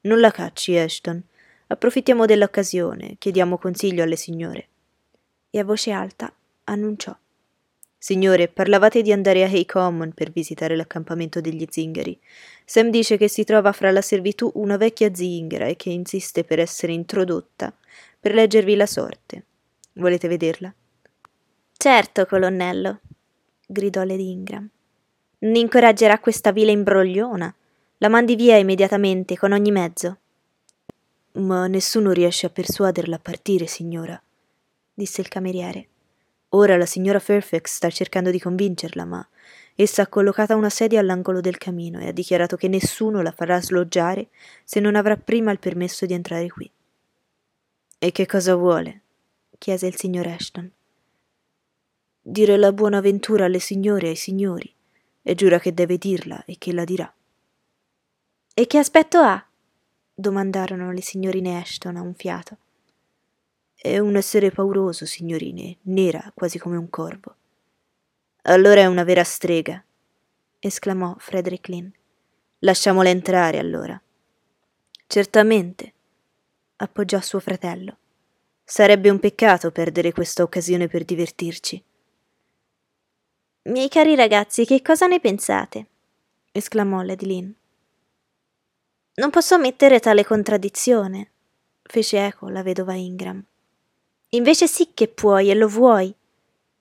[0.01, 1.23] Non la cacci, Ashton.
[1.65, 4.67] Approfittiamo dell'occasione, chiediamo consiglio alle signore.
[5.49, 6.31] E a voce alta
[6.65, 7.17] annunciò.
[7.97, 12.19] Signore, parlavate di andare a Hay Common per visitare l'accampamento degli zingari.
[12.65, 16.59] Sam dice che si trova fra la servitù una vecchia zingara e che insiste per
[16.59, 17.75] essere introdotta,
[18.19, 19.45] per leggervi la sorte.
[19.93, 20.73] Volete vederla?
[21.77, 22.99] Certo, colonnello,
[23.65, 24.69] gridò Lady Ingram
[25.39, 27.53] non incoraggerà questa vile imbrogliona.
[27.99, 30.17] La mandi via immediatamente, con ogni mezzo.
[31.33, 34.21] Ma nessuno riesce a persuaderla a partire, signora,
[34.93, 35.87] disse il cameriere.
[36.49, 39.25] Ora la signora Fairfax sta cercando di convincerla, ma
[39.75, 43.61] essa ha collocata una sedia all'angolo del camino e ha dichiarato che nessuno la farà
[43.61, 44.27] sloggiare
[44.63, 46.69] se non avrà prima il permesso di entrare qui.
[48.01, 49.01] E che cosa vuole?
[49.57, 50.71] chiese il signor Ashton.
[52.21, 54.73] Dire la buona ventura alle signore e ai signori
[55.21, 57.13] e giura che deve dirla e che la dirà.
[58.53, 59.45] E che aspetto ha?
[60.13, 62.57] domandarono le signorine Ashton a un fiato.
[63.75, 67.35] È un essere pauroso, signorine, nera quasi come un corvo.
[68.43, 69.83] Allora è una vera strega,
[70.57, 71.89] esclamò Frederick Lynn.
[72.59, 74.01] Lasciamola entrare allora.
[75.05, 75.93] Certamente,
[76.81, 77.97] appoggiò suo fratello.
[78.63, 81.83] Sarebbe un peccato perdere questa occasione per divertirci.
[83.63, 85.85] Miei cari ragazzi, che cosa ne pensate?
[86.51, 87.51] esclamò Lady Lynn.
[89.15, 91.31] Non posso ammettere tale contraddizione,
[91.81, 93.43] fece eco la vedova Ingram.
[94.29, 96.13] Invece sì che puoi e lo vuoi,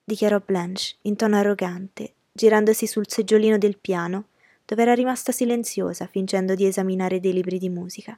[0.03, 4.27] dichiarò Blanche in tono arrogante, girandosi sul seggiolino del piano,
[4.65, 8.17] dove era rimasta silenziosa, fingendo di esaminare dei libri di musica.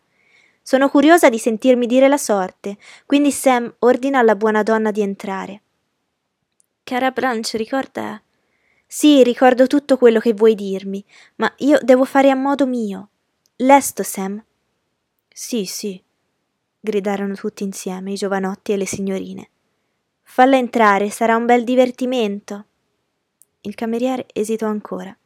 [0.61, 5.61] Sono curiosa di sentirmi dire la sorte, quindi Sam ordina alla buona donna di entrare.
[6.83, 8.21] Cara Blanche, ricorda
[8.93, 11.01] sì, ricordo tutto quello che vuoi dirmi,
[11.35, 13.07] ma io devo fare a modo mio.
[13.55, 14.43] Lesto, Sam?
[15.29, 16.03] Sì, sì,
[16.77, 19.49] gridarono tutti insieme i giovanotti e le signorine.
[20.23, 22.65] Falla entrare, sarà un bel divertimento.
[23.61, 25.17] Il cameriere esitò ancora.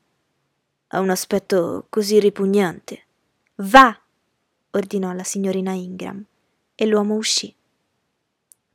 [0.90, 3.06] Ha un aspetto così ripugnante.
[3.56, 4.00] Va!
[4.76, 6.24] Ordinò la signorina Ingram,
[6.76, 7.54] e l'uomo uscì.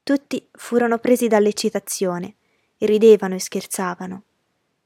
[0.03, 2.35] Tutti furono presi dall'eccitazione,
[2.79, 4.23] ridevano e scherzavano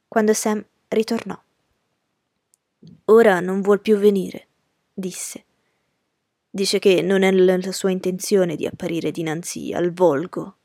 [0.09, 1.37] quando Sam ritornò.
[3.07, 4.47] Ora non vuol più venire,
[4.93, 5.45] disse.
[6.51, 10.57] Dice che non è la sua intenzione di apparire dinanzi al volgo.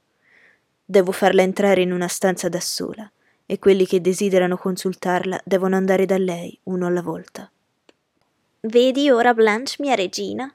[0.86, 3.12] Devo farla entrare in una stanza da sola
[3.46, 7.52] e quelli che desiderano consultarla devono andare da lei uno alla volta.
[8.62, 10.54] Vedi ora Blanche, mia regina?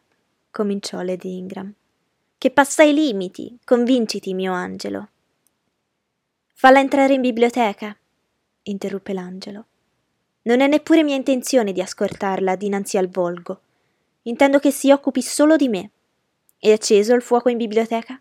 [0.51, 1.73] cominciò Lady Ingram.
[2.37, 5.09] Che passa i limiti, convinciti, mio angelo.
[6.53, 7.97] Falla entrare in biblioteca,
[8.64, 9.64] interruppe l'angelo.
[10.43, 13.61] Non è neppure mia intenzione di ascoltarla dinanzi al volgo.
[14.25, 15.90] Intendo che si occupi solo di me.
[16.59, 18.21] È acceso il fuoco in biblioteca?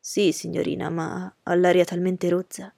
[0.00, 2.72] Sì, signorina, ma ha l'aria talmente rozza.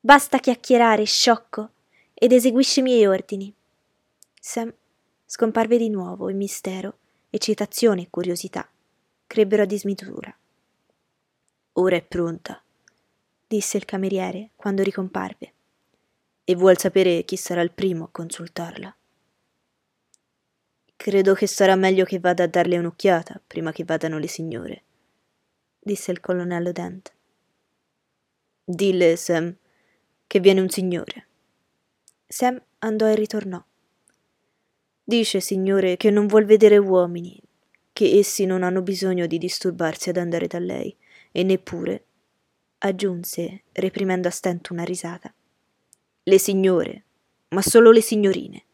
[0.00, 1.70] Basta chiacchierare, sciocco,
[2.14, 3.54] ed eseguisci i miei ordini.
[4.40, 4.72] Sam
[5.32, 6.98] scomparve di nuovo in mistero,
[7.30, 8.68] eccitazione e curiosità
[9.28, 10.36] crebbero a dismisura.
[11.74, 12.60] Ora è pronta,
[13.46, 15.52] disse il cameriere quando ricomparve.
[16.42, 18.96] E vuol sapere chi sarà il primo a consultarla.
[20.96, 24.82] Credo che sarà meglio che vada a darle un'occhiata prima che vadano le signore,
[25.78, 27.12] disse il colonnello Dent.
[28.64, 29.54] Dille, Sam,
[30.26, 31.28] che viene un signore.
[32.26, 33.64] Sam andò e ritornò.
[35.10, 37.36] Dice, signore, che non vuol vedere uomini,
[37.92, 40.96] che essi non hanno bisogno di disturbarsi ad andare da lei,
[41.32, 42.04] e neppure,
[42.78, 45.34] aggiunse, reprimendo a stento una risata,
[46.22, 47.04] le signore,
[47.48, 48.64] ma solo le signorine.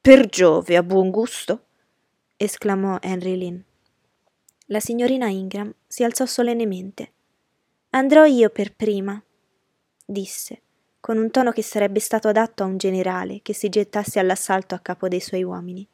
[0.00, 1.66] Per Giove, a buon gusto?
[2.38, 3.60] esclamò Henry Lynn.
[4.68, 7.12] La signorina Ingram si alzò solennemente.
[7.90, 9.22] Andrò io per prima,
[10.06, 10.62] disse,
[11.04, 14.78] con un tono che sarebbe stato adatto a un generale che si gettasse all'assalto a
[14.78, 15.86] capo dei suoi uomini.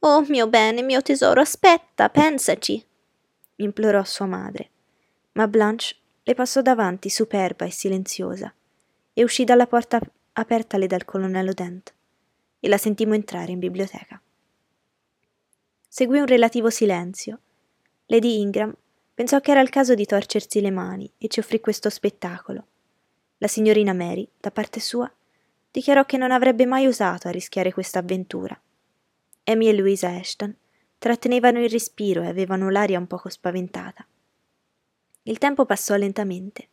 [0.00, 2.84] Oh mio bene, mio tesoro, aspetta, pensaci,
[3.56, 4.68] implorò sua madre.
[5.32, 8.52] Ma Blanche le passò davanti, superba e silenziosa,
[9.14, 9.98] e uscì dalla porta
[10.32, 11.94] apertale dal colonnello Dent,
[12.60, 14.20] e la sentimmo entrare in biblioteca.
[15.88, 17.40] Seguì un relativo silenzio.
[18.08, 18.70] Lady Ingram
[19.14, 22.66] pensò che era il caso di torcersi le mani e ci offrì questo spettacolo.
[23.44, 25.12] La signorina Mary, da parte sua,
[25.70, 28.58] dichiarò che non avrebbe mai osato a rischiare questa avventura
[29.44, 30.56] Amy e Louisa Ashton
[30.96, 34.06] trattenevano il respiro e avevano l'aria un poco spaventata.
[35.24, 36.68] Il tempo passò lentamente.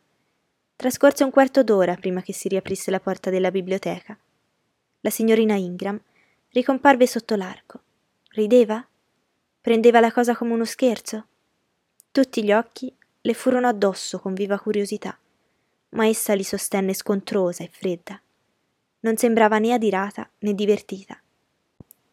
[0.74, 4.18] Trascorse un quarto d'ora prima che si riaprisse la porta della biblioteca.
[5.00, 6.00] La signorina Ingram
[6.48, 7.82] ricomparve sotto l'arco.
[8.30, 8.82] Rideva?
[9.60, 11.26] Prendeva la cosa come uno scherzo?
[12.10, 15.18] Tutti gli occhi le furono addosso con viva curiosità,
[15.92, 18.20] ma essa li sostenne scontrosa e fredda.
[19.00, 21.20] Non sembrava né adirata né divertita.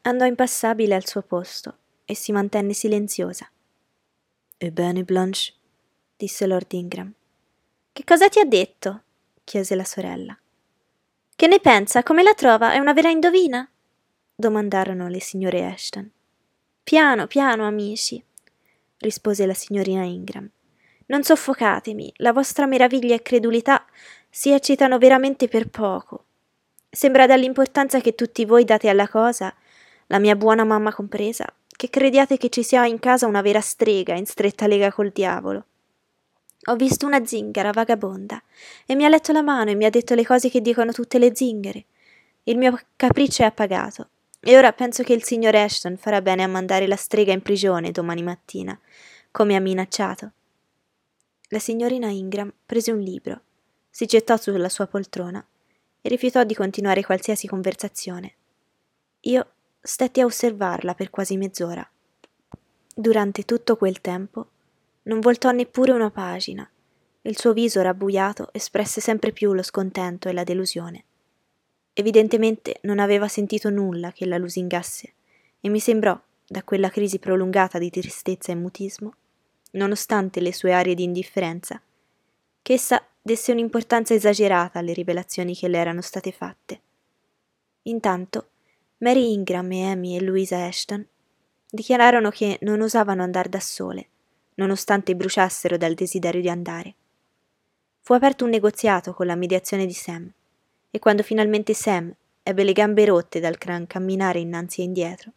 [0.01, 3.49] Andò impassabile al suo posto e si mantenne silenziosa.
[4.57, 5.53] Ebbene, Blanche?
[6.17, 7.13] disse Lord Ingram.
[7.93, 9.03] Che cosa ti ha detto?
[9.43, 10.37] chiese la sorella.
[11.35, 12.03] Che ne pensa?
[12.03, 12.73] Come la trova?
[12.73, 13.69] È una vera indovina?
[14.35, 16.09] domandarono le signore Ashton.
[16.83, 18.23] Piano, piano, amici,
[18.99, 20.49] rispose la signorina Ingram.
[21.09, 23.83] Non soffocatemi, la vostra meraviglia e credulità
[24.29, 26.25] si eccitano veramente per poco.
[26.87, 29.51] Sembra dall'importanza che tutti voi date alla cosa
[30.05, 34.13] la mia buona mamma compresa, che crediate che ci sia in casa una vera strega
[34.13, 35.65] in stretta lega col diavolo.
[36.65, 38.39] Ho visto una zingara vagabonda
[38.85, 41.17] e mi ha letto la mano e mi ha detto le cose che dicono tutte
[41.17, 41.85] le zingare.
[42.43, 46.47] Il mio capriccio è appagato e ora penso che il signor Ashton farà bene a
[46.47, 48.79] mandare la strega in prigione domani mattina,
[49.31, 50.33] come ha minacciato.
[51.51, 53.41] La signorina Ingram prese un libro,
[53.89, 55.43] si gettò sulla sua poltrona
[55.99, 58.35] e rifiutò di continuare qualsiasi conversazione.
[59.21, 61.89] Io stetti a osservarla per quasi mezz'ora.
[62.95, 64.47] Durante tutto quel tempo
[65.03, 66.69] non voltò neppure una pagina.
[67.23, 71.03] Il suo viso rabbuiato espresse sempre più lo scontento e la delusione.
[71.93, 75.13] Evidentemente non aveva sentito nulla che la lusingasse
[75.59, 79.13] e mi sembrò, da quella crisi prolungata di tristezza e mutismo,
[79.71, 81.81] nonostante le sue arie di indifferenza,
[82.61, 86.81] che essa desse un'importanza esagerata alle rivelazioni che le erano state fatte.
[87.83, 88.49] Intanto
[88.97, 91.05] Mary Ingram e Amy e Louisa Ashton
[91.69, 94.07] dichiararono che non osavano andare da sole,
[94.55, 96.95] nonostante bruciassero dal desiderio di andare.
[98.01, 100.29] Fu aperto un negoziato con la mediazione di Sam,
[100.89, 105.31] e quando finalmente Sam ebbe le gambe rotte dal gran camminare innanzi e indietro,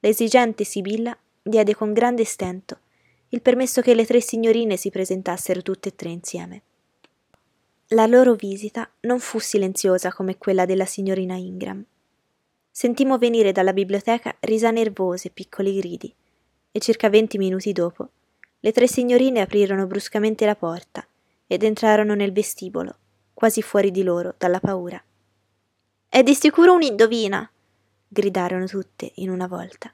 [0.00, 2.78] l'esigente Sibilla diede con grande stento
[3.30, 6.62] il permesso che le tre signorine si presentassero tutte e tre insieme.
[7.88, 11.84] La loro visita non fu silenziosa come quella della signorina Ingram
[12.78, 16.14] sentimmo venire dalla biblioteca risa nervose piccoli gridi,
[16.70, 18.08] e circa venti minuti dopo
[18.60, 21.04] le tre signorine aprirono bruscamente la porta
[21.48, 22.96] ed entrarono nel vestibolo,
[23.34, 25.02] quasi fuori di loro dalla paura.
[26.08, 27.50] È di sicuro un'indovina!
[28.06, 29.92] gridarono tutte in una volta.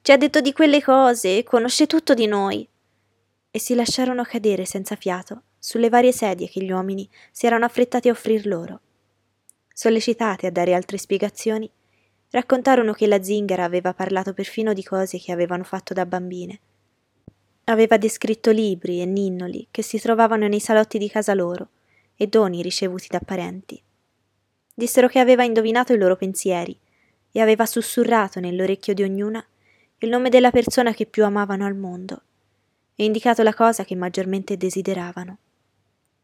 [0.00, 2.66] Ci ha detto di quelle cose e conosce tutto di noi.
[3.52, 8.08] E si lasciarono cadere senza fiato sulle varie sedie che gli uomini si erano affrettati
[8.08, 8.80] a offrir loro.
[9.72, 11.70] Sollecitate a dare altre spiegazioni,
[12.32, 16.60] Raccontarono che la zingara aveva parlato perfino di cose che avevano fatto da bambine.
[17.64, 21.68] Aveva descritto libri e ninnoli che si trovavano nei salotti di casa loro
[22.16, 23.78] e doni ricevuti da parenti.
[24.74, 26.74] Dissero che aveva indovinato i loro pensieri
[27.30, 29.44] e aveva sussurrato nell'orecchio di ognuna
[29.98, 32.22] il nome della persona che più amavano al mondo
[32.94, 35.38] e indicato la cosa che maggiormente desideravano.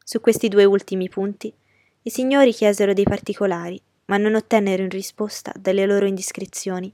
[0.04, 1.52] Su questi due ultimi punti
[2.02, 6.92] i signori chiesero dei particolari, ma non ottennero in risposta dalle loro indiscrezioni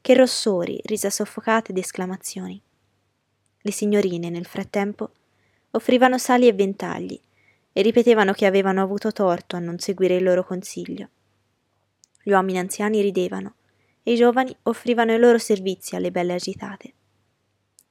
[0.00, 2.60] che rossori, risa soffocate ed esclamazioni.
[3.60, 5.10] Le signorine, nel frattempo,
[5.70, 7.18] offrivano sali e ventagli
[7.72, 11.08] e ripetevano che avevano avuto torto a non seguire il loro consiglio.
[12.22, 13.54] Gli uomini anziani ridevano
[14.02, 16.92] e i giovani offrivano i loro servizi alle belle agitate.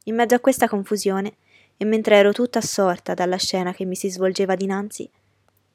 [0.06, 1.36] In mezzo a questa confusione,
[1.78, 5.10] e mentre ero tutta assorta dalla scena che mi si svolgeva dinanzi,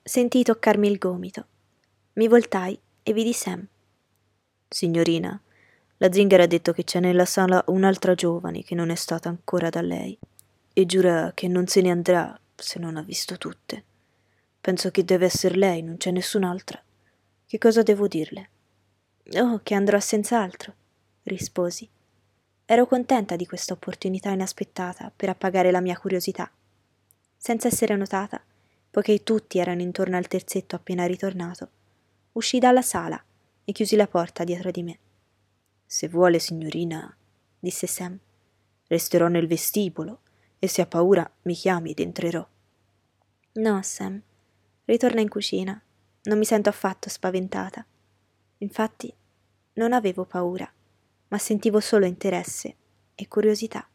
[0.03, 1.47] sentii toccarmi il gomito.
[2.15, 3.67] Mi voltai e vidi Sam.
[4.69, 5.41] Signorina,
[5.99, 9.71] la zingara ha detto che c'è nella sala un'altra giovane che non è stata ancora
[9.71, 10.19] da lei
[10.73, 13.85] e giura che non se ne andrà se non ha visto tutte.
[14.61, 16.83] Penso che deve essere lei, non c'è nessun'altra.
[17.47, 18.51] Che cosa devo dirle?
[19.35, 20.75] Oh, che andrò senz'altro,
[21.23, 21.89] risposi.
[22.69, 26.51] Ero contenta di questa opportunità inaspettata per appagare la mia curiosità.
[27.37, 28.43] Senza essere notata,
[28.91, 31.71] poiché tutti erano intorno al terzetto appena ritornato,
[32.33, 33.23] uscì dalla sala
[33.65, 34.99] e chiusi la porta dietro di me.
[35.87, 37.17] Se vuole, signorina,
[37.57, 38.19] disse Sam,
[38.89, 40.23] resterò nel vestibolo
[40.59, 42.45] e se ha paura mi chiami ed entrerò.
[43.53, 44.21] No, Sam,
[44.87, 45.81] ritorna in cucina.
[46.25, 47.87] Non mi sento affatto spaventata.
[48.59, 49.15] Infatti,
[49.75, 50.69] non avevo paura
[51.29, 52.77] ma sentivo solo interesse
[53.15, 53.89] e curiosità.